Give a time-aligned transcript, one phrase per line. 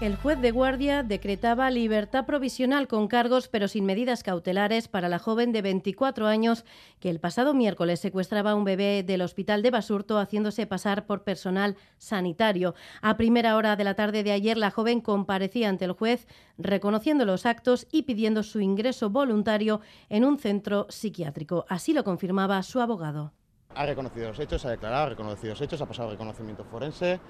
[0.00, 5.18] El juez de guardia decretaba libertad provisional con cargos pero sin medidas cautelares para la
[5.18, 6.64] joven de 24 años
[7.00, 11.22] que el pasado miércoles secuestraba a un bebé del hospital de Basurto haciéndose pasar por
[11.22, 12.74] personal sanitario.
[13.02, 17.26] A primera hora de la tarde de ayer la joven comparecía ante el juez reconociendo
[17.26, 21.66] los actos y pidiendo su ingreso voluntario en un centro psiquiátrico.
[21.68, 23.34] Así lo confirmaba su abogado.
[23.74, 27.20] Ha reconocido los hechos, ha declarado, ha reconocido los hechos, ha pasado reconocimiento forense.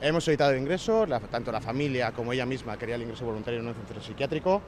[0.00, 3.66] Hemos solicitado el ingreso, tanto la familia como ella misma quería el ingreso voluntario en
[3.66, 4.62] un centro psiquiátrico.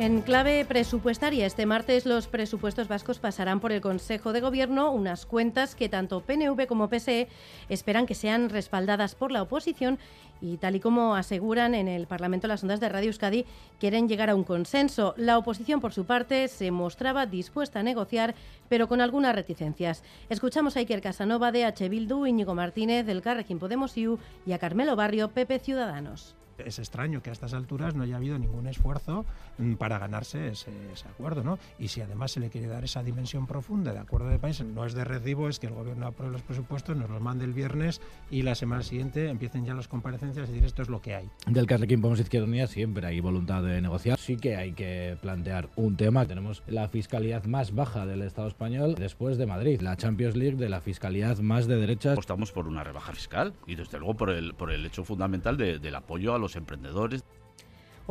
[0.00, 5.26] En clave presupuestaria, este martes los presupuestos vascos pasarán por el Consejo de Gobierno, unas
[5.26, 7.28] cuentas que tanto PNV como PSE
[7.68, 9.98] esperan que sean respaldadas por la oposición
[10.40, 13.44] y tal y como aseguran en el Parlamento las ondas de Radio Euskadi,
[13.78, 15.12] quieren llegar a un consenso.
[15.18, 18.34] La oposición, por su parte, se mostraba dispuesta a negociar,
[18.70, 20.02] pero con algunas reticencias.
[20.30, 21.90] Escuchamos a Iker Casanova de H.
[21.90, 24.16] Bildu, Íñigo Martínez del Carrequín Podemos y
[24.50, 28.66] a Carmelo Barrio, Pepe Ciudadanos es extraño que a estas alturas no haya habido ningún
[28.66, 29.24] esfuerzo
[29.58, 30.70] mm, para ganarse ese,
[31.08, 31.58] acuerdo, ¿no?
[31.78, 34.84] Y si además se le quiere dar esa dimensión profunda de acuerdo de país, no
[34.84, 38.00] es de recibo, es que el gobierno apruebe los presupuestos, nos los mande el viernes
[38.30, 41.28] y la semana siguiente empiecen ya las comparecencias y decir esto es lo que hay.
[41.46, 44.18] Del Carrequín Podemos Izquierda Unida siempre hay voluntad de negociar.
[44.18, 46.26] Sí que hay que plantear un tema.
[46.26, 50.68] Tenemos la fiscalidad más baja del Estado español después de Madrid, la Champions League de
[50.68, 52.12] la fiscalidad más de derecha.
[52.12, 55.94] Apostamos por una rebaja fiscal y desde luego por el, por el hecho fundamental del
[55.94, 57.24] apoyo a los emprendedores.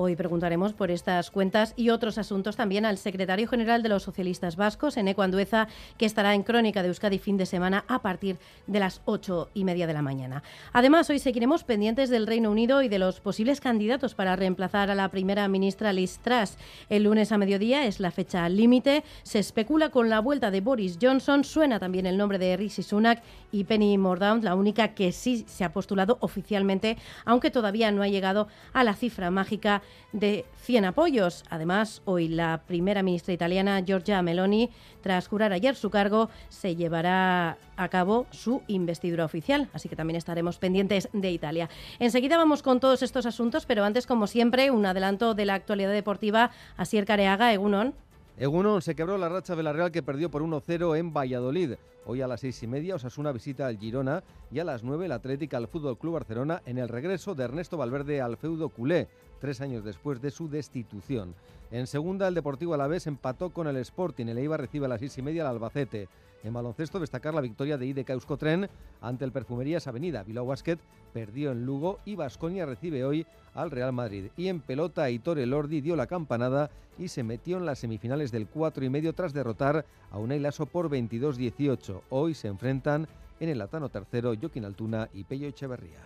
[0.02, 4.56] Hoy preguntaremos por estas cuentas y otros asuntos también al secretario general de los socialistas
[4.56, 8.80] vascos, Eneco Andueza, que estará en Crónica de Euskadi fin de semana a partir de
[8.80, 10.42] las ocho y media de la mañana.
[10.72, 14.96] Además, hoy seguiremos pendientes del Reino Unido y de los posibles candidatos para reemplazar a
[14.96, 16.56] la primera ministra Liz Truss.
[16.88, 19.04] El lunes a mediodía es la fecha límite.
[19.24, 21.44] Se especula con la vuelta de Boris Johnson.
[21.44, 25.66] Suena también el nombre de Rishi Sunak y Penny Mordaunt, la única que sí se
[25.66, 31.44] ha postulado oficialmente, aunque todavía no ha llegado a la cifra mágica de 100 apoyos.
[31.50, 34.70] Además, hoy la primera ministra italiana, Giorgia Meloni,
[35.02, 39.70] tras jurar ayer su cargo, se llevará a cabo su investidura oficial.
[39.74, 41.70] Así que también estaremos pendientes de Italia.
[42.00, 45.92] Enseguida vamos con todos estos asuntos, pero antes, como siempre, un adelanto de la actualidad
[45.92, 46.52] deportiva.
[46.78, 47.94] Asier Careaga, Egunon.
[48.40, 51.74] Egunon se quebró la racha de la Real que perdió por 1-0 en Valladolid.
[52.06, 55.16] Hoy a las seis y media Osasuna visita al Girona y a las nueve la
[55.16, 59.10] Atlética al Fútbol Club Barcelona en el regreso de Ernesto Valverde al feudo culé,
[59.42, 61.36] tres años después de su destitución.
[61.70, 65.18] En segunda el Deportivo Alavés empató con el Sporting, el Eibar recibe a las seis
[65.18, 66.08] y media al Albacete.
[66.44, 68.70] En baloncesto destacar la victoria de IDK Euskotren
[69.02, 70.24] ante el Perfumerías Avenida.
[70.24, 70.78] Bilbao Basket
[71.14, 74.28] perdió en Lugo y Vasconia recibe hoy al Real Madrid.
[74.38, 78.48] Y en pelota Aitor Elordi dio la campanada y se metió en las semifinales del
[78.48, 82.02] 4 y medio tras derrotar a Unai Lasso por 22-18.
[82.10, 83.08] Hoy se enfrentan
[83.40, 86.00] en el Atano tercero Joaquín Altuna y Pello Echeverría.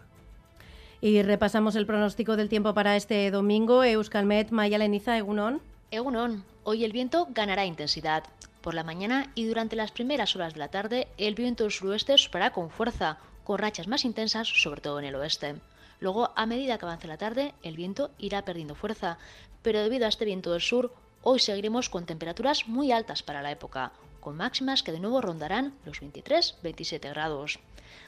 [1.01, 3.83] Y repasamos el pronóstico del tiempo para este domingo.
[3.83, 5.61] Euskalmet, Maya Leniza, Egunon.
[5.91, 8.23] Egunon, hoy el viento ganará intensidad.
[8.63, 12.17] Por la mañana y durante las primeras horas de la tarde, el viento del suroeste
[12.17, 15.55] soplará con fuerza, con rachas más intensas, sobre todo en el oeste.
[15.99, 19.17] Luego, a medida que avance la tarde, el viento irá perdiendo fuerza,
[19.63, 20.93] pero debido a este viento del sur,
[21.23, 23.91] hoy seguiremos con temperaturas muy altas para la época,
[24.21, 27.59] con máximas que de nuevo rondarán los 23-27 grados.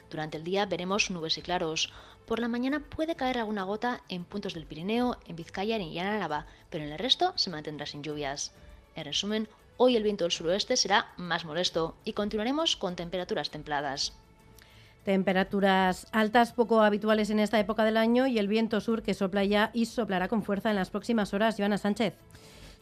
[0.08, 1.92] Durante el día veremos nubes y claros.
[2.24, 6.06] Por la mañana puede caer alguna gota en puntos del Pirineo, en Vizcaya y en
[6.06, 8.54] Álava, pero en el resto se mantendrá sin lluvias.
[8.94, 14.14] En resumen, Hoy el viento del suroeste será más molesto y continuaremos con temperaturas templadas.
[15.04, 19.44] Temperaturas altas poco habituales en esta época del año y el viento sur que sopla
[19.44, 21.56] ya y soplará con fuerza en las próximas horas.
[21.58, 22.14] Joana Sánchez.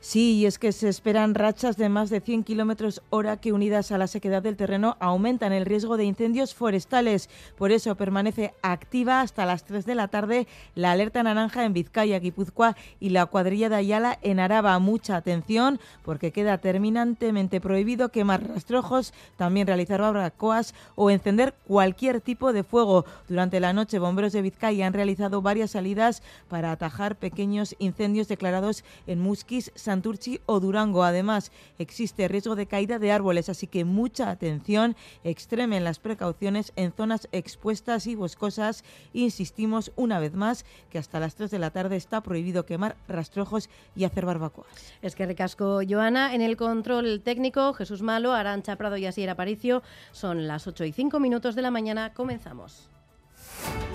[0.05, 3.91] Sí, y es que se esperan rachas de más de 100 kilómetros hora que unidas
[3.91, 7.31] a la sequedad del terreno aumentan el riesgo de incendios forestales.
[7.57, 12.19] Por eso permanece activa hasta las 3 de la tarde la alerta naranja en Vizcaya,
[12.19, 14.79] Guipúzcoa y la cuadrilla de Ayala en Araba.
[14.79, 22.53] Mucha atención porque queda terminantemente prohibido quemar rastrojos, también realizar barbacoas o encender cualquier tipo
[22.53, 23.07] de fuego.
[23.27, 28.85] Durante la noche, bomberos de Vizcaya han realizado varias salidas para atajar pequeños incendios declarados
[29.07, 31.05] en Musquis, San Santurchi o Durango.
[31.05, 36.93] Además, existe riesgo de caída de árboles, así que mucha atención, extremen las precauciones en
[36.93, 38.83] zonas expuestas y boscosas.
[39.13, 43.71] Insistimos una vez más que hasta las 3 de la tarde está prohibido quemar rastrojos
[43.95, 44.67] y hacer barbacoas.
[45.01, 49.85] Es que recasco Joana en el control técnico, Jesús Malo, Arancha Prado y Asier Aparicio.
[50.11, 52.13] Son las 8 y 5 minutos de la mañana.
[52.15, 52.91] Comenzamos.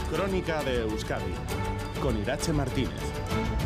[0.10, 1.34] Crónica de Euskadi
[2.02, 3.59] con Irache Martínez.